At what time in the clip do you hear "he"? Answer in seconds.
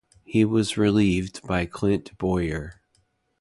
0.23-0.45